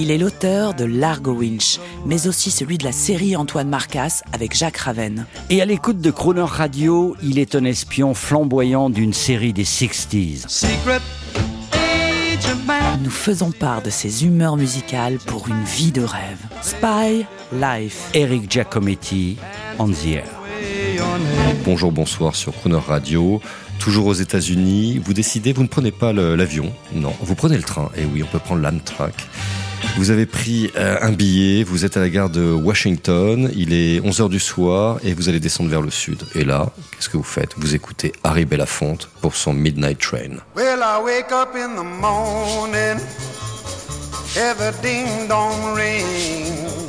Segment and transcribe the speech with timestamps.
[0.00, 4.54] Il est l'auteur de Largo Winch, mais aussi celui de la série Antoine Marcas avec
[4.54, 5.24] Jacques Raven.
[5.50, 10.66] Et à l'écoute de Croner Radio, il est un espion flamboyant d'une série des 60s.
[13.02, 16.40] Nous faisons part de ses humeurs musicales pour une vie de rêve.
[16.60, 18.10] Spy Life.
[18.14, 19.36] Eric Giacometti,
[19.78, 20.24] On the Air.
[21.64, 23.40] Bonjour, bonsoir sur Crooner Radio.
[23.78, 27.90] Toujours aux États-Unis, vous décidez, vous ne prenez pas l'avion, non, vous prenez le train.
[27.96, 29.14] Et oui, on peut prendre l'Amtrak.
[29.96, 34.00] Vous avez pris euh, un billet, vous êtes à la gare de Washington, il est
[34.00, 36.22] 11h du soir et vous allez descendre vers le sud.
[36.34, 37.50] Et là, qu'est-ce que vous faites?
[37.56, 40.38] Vous écoutez Harry Belafonte pour son Midnight Train.
[40.56, 42.98] Well, I wake up in the morning,
[44.82, 46.84] ding dong ring.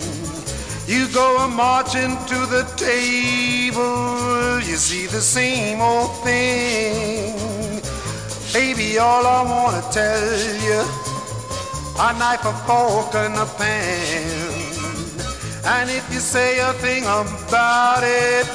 [0.88, 7.34] You go marching to the table, you see the same old thing.
[8.53, 11.05] Baby, all I wanna tell you.
[11.98, 14.75] A knife, a fork, and a pan.
[15.66, 18.45] And if you say a thing about it,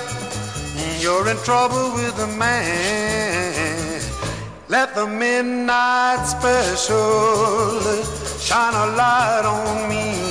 [1.01, 4.01] you're in trouble with the man.
[4.69, 7.81] Let the midnight special
[8.39, 10.31] shine a light on me.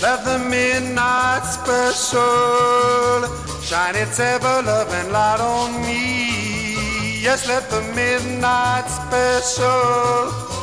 [0.00, 3.26] Let the midnight special
[3.60, 7.20] shine its ever loving light on me.
[7.20, 10.55] Yes, let the midnight special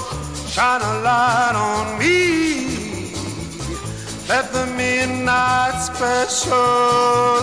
[0.54, 3.12] shine a light on me.
[4.30, 7.42] Let the midnight special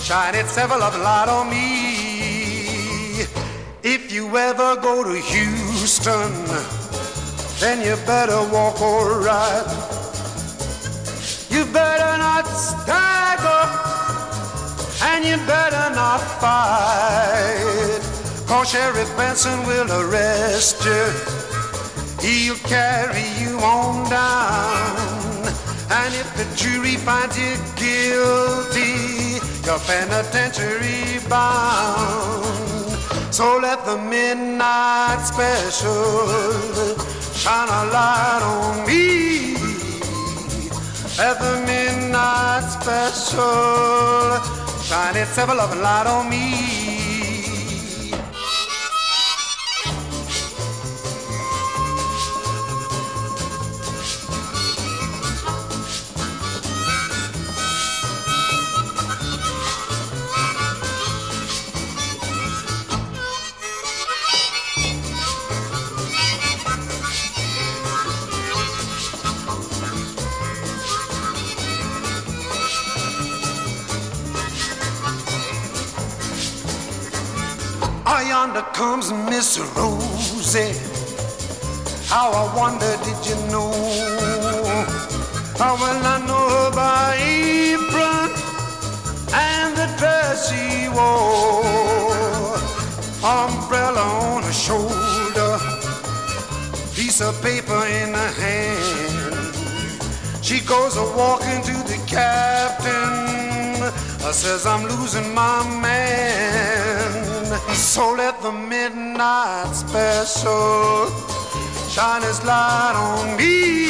[0.00, 3.22] shine its ever loving light on me.
[3.84, 6.32] If you ever go to Houston,
[7.60, 9.70] then you better walk or ride.
[11.50, 13.64] You better not stagger,
[15.10, 18.02] and you better not fight.
[18.48, 21.47] Cause Sheriff Benson will arrest you
[22.20, 25.46] He'll carry you on down.
[25.90, 32.58] And if the jury finds you guilty, you're penitentiary bound.
[33.32, 36.96] So let the midnight special
[37.32, 39.54] shine a light on me.
[41.16, 44.40] Let the midnight special
[44.82, 46.67] shine its ever loving light on me.
[78.38, 80.74] Yonder comes Miss Rosie.
[82.12, 83.72] How I wonder, did you know?
[85.60, 88.30] How well I know her by apron
[89.50, 92.54] and the dress she wore.
[93.38, 95.52] Umbrella on her shoulder,
[96.94, 99.34] piece of paper in her hand.
[100.46, 103.12] She goes a walking to the captain.
[104.28, 106.67] I says I'm losing my man.
[107.48, 111.08] So let the midnight special
[111.88, 113.88] shine its light on me.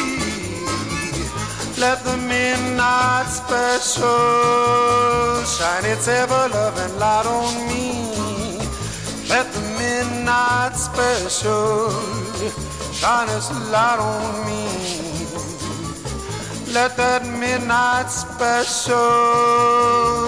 [1.77, 4.05] Let the midnight special
[5.45, 8.07] shine its ever loving light on me.
[9.29, 11.91] Let the midnight special
[12.93, 14.69] shine its light on me.
[16.73, 19.01] Let that midnight special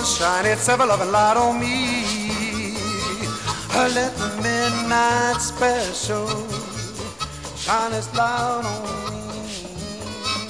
[0.02, 2.19] shine its ever loving light on me.
[4.42, 4.70] Me.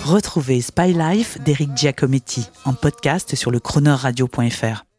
[0.05, 4.90] Retrouvez Spy Life d'Eric Giacometti en podcast sur le chroneurradio.fr.